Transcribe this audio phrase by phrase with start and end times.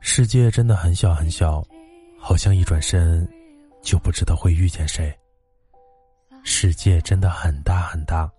[0.00, 1.60] 世界真的很小很小，
[2.16, 3.28] 好像一转身
[3.82, 5.12] 就不知道会遇见谁。
[6.44, 8.30] 世界真的很大很大，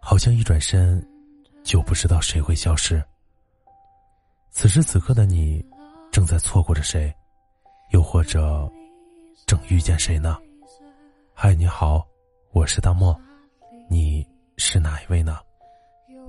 [0.00, 1.00] 好像一转身
[1.62, 3.00] 就不知道谁会消失。
[4.50, 5.64] 此时此刻的你，
[6.10, 7.14] 正在错过着谁，
[7.92, 8.68] 又或者
[9.46, 10.36] 正遇见谁呢？
[11.32, 12.04] 嗨，你好，
[12.50, 13.16] 我是大漠，
[13.88, 15.38] 你是哪一位呢？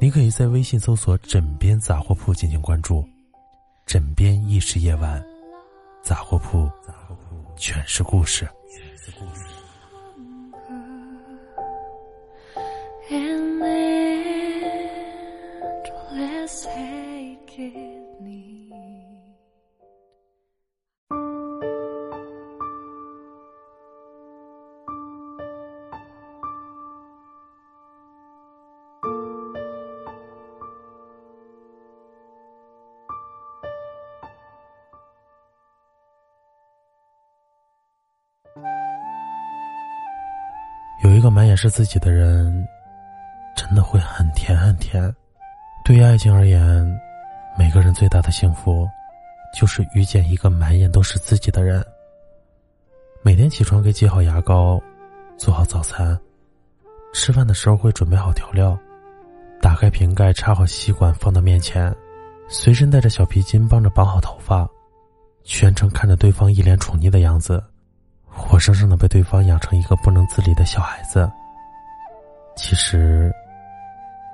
[0.04, 3.08] 你可以在微信搜索“枕边杂货铺”进行关注
[3.88, 5.24] ，“枕边亦是夜晚”，
[6.04, 6.70] 杂货铺
[7.56, 8.46] 全是故事。
[41.04, 42.66] 有一个满眼是自己的人，
[43.58, 45.14] 真的会很甜很甜。
[45.84, 47.00] 对于爱情而言，
[47.60, 48.88] 每个人最大的幸福，
[49.54, 51.86] 就是遇见一个满眼都是自己的人。
[53.22, 54.82] 每天起床给挤好牙膏，
[55.38, 56.18] 做好早餐，
[57.14, 58.80] 吃饭的时候会准备好调料，
[59.62, 61.94] 打开瓶盖插好吸管放到面前，
[62.48, 64.66] 随身带着小皮筋帮着绑好头发，
[65.44, 67.62] 全程看着对方一脸宠溺的样子。
[68.36, 71.32] 活生生的被对方养成一个不能自理的小孩子。
[72.56, 73.32] 其实，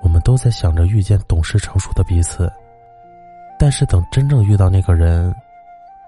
[0.02, 2.52] 我们都在想着遇见懂事成熟的彼此，
[3.58, 5.34] 但是等真正遇到那个人，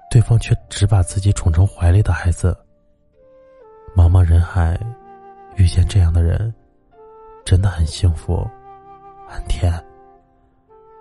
[0.10, 2.58] 对方却只把自己宠成怀里的孩子。
[3.96, 4.78] 茫茫人海，
[5.56, 6.54] 遇见这样的人，
[7.46, 8.46] 真的很幸福，
[9.28, 9.72] 很甜。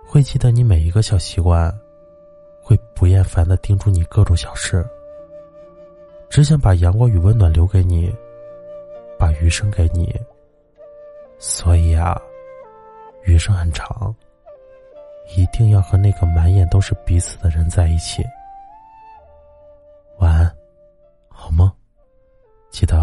[0.05, 1.73] 会记得你每一个小习惯，
[2.61, 4.85] 会不厌烦的叮嘱你各种小事。
[6.31, 8.09] 只想把阳光与温暖留给你，
[9.19, 10.15] 把余生给你。
[11.37, 12.17] 所以啊，
[13.25, 14.15] 余生很长，
[15.35, 18.23] 一定要和那个满眼都是彼此的人在一起。
[20.19, 20.55] 晚安，
[21.27, 21.69] 好梦，
[22.69, 22.95] 记得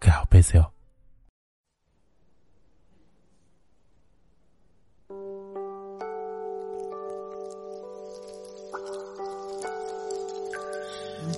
[0.00, 0.73] 盖好被子哟。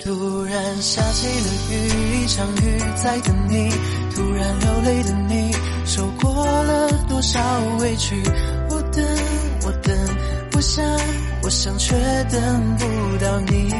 [0.06, 3.68] 突然下起了雨，一场雨在等你。
[4.14, 5.50] 突然流泪的你，
[5.84, 7.40] 受过了多少
[7.80, 8.14] 委屈？
[8.70, 9.04] 我等，
[9.64, 9.96] 我等，
[10.54, 10.84] 我想，
[11.42, 11.96] 我想，却
[12.30, 12.84] 等不
[13.18, 13.74] 到你。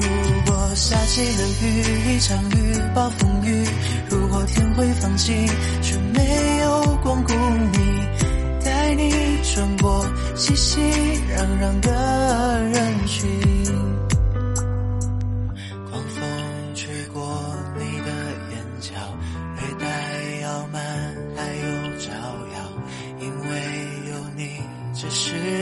[0.00, 3.64] 如果下起了雨，一场雨暴风雨，
[4.10, 5.46] 如果天会放晴，
[5.80, 7.32] 却没有光顾
[7.70, 7.78] 你，
[8.64, 9.12] 带你
[9.44, 13.55] 穿过熙熙攘攘的人群。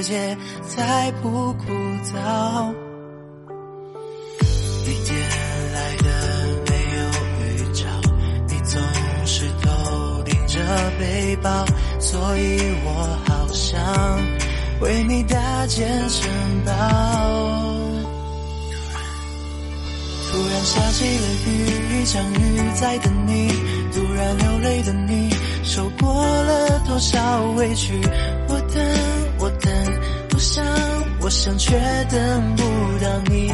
[0.05, 0.37] 界
[0.69, 1.73] 才不枯
[2.03, 2.75] 燥，
[4.85, 5.17] 雨天
[5.73, 6.05] 来的
[6.67, 7.01] 没有
[7.41, 7.87] 预兆，
[8.47, 8.79] 你总
[9.25, 10.61] 是头顶着
[10.99, 11.65] 背包，
[11.99, 13.81] 所以我好想
[14.83, 16.31] 为你搭建城
[16.67, 16.73] 堡。
[20.31, 21.49] 突然下起了雨，
[21.95, 23.49] 一场雨在等你。
[23.95, 25.31] 突然流泪的你，
[25.63, 28.03] 受过了多少委屈？
[31.35, 31.77] 想，却
[32.11, 32.63] 等不
[33.05, 33.53] 到你。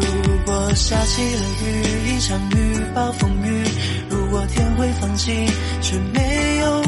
[0.00, 0.06] 如
[0.46, 3.64] 果下起了雨，一场雨暴风雨，
[4.08, 5.46] 如果天会放晴，
[5.82, 6.82] 却没有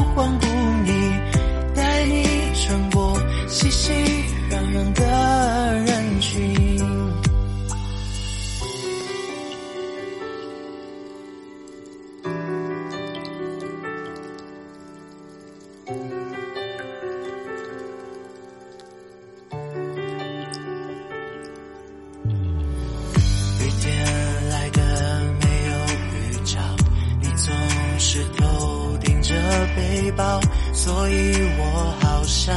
[29.75, 30.39] 背包，
[30.73, 32.55] 所以我好想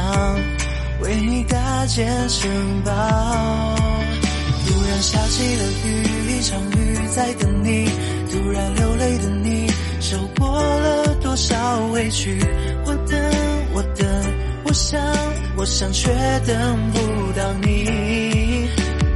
[1.01, 2.49] 为你搭建城
[2.83, 2.91] 堡。
[4.65, 7.89] 突然下起了雨，一场雨在等你。
[8.31, 9.67] 突然流泪的你，
[9.99, 12.39] 受过了多少委屈？
[12.85, 13.19] 我等，
[13.73, 14.07] 我等，
[14.63, 14.99] 我想，
[15.55, 16.09] 我想，却
[16.47, 16.99] 等不
[17.33, 18.67] 到你。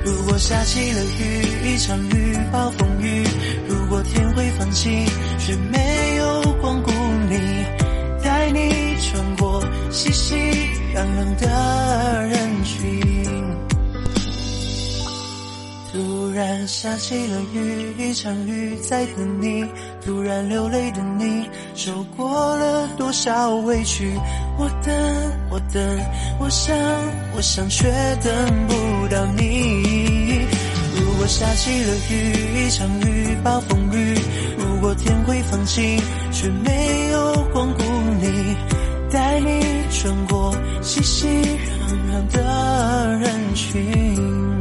[0.06, 3.26] 如果下起了雨，一场雨暴风雨，
[3.68, 5.06] 如果天会放晴，
[5.40, 5.80] 却没
[16.38, 19.66] 突然下起了雨，一场雨在等你。
[20.06, 24.13] 突然流泪的你，受过了多少委屈？
[24.60, 24.94] 我等，
[25.50, 25.84] 我等，
[26.39, 26.78] 我想，
[27.36, 27.88] 我想，却
[28.24, 28.75] 等不
[29.07, 30.45] 到你。
[31.00, 34.13] 如果下起了雨，一场雨暴风雨。
[34.60, 36.00] 如果天会放晴，
[36.31, 37.84] 却没有光顾
[38.22, 38.56] 你，
[39.12, 44.56] 带你穿过熙熙攘攘的人群。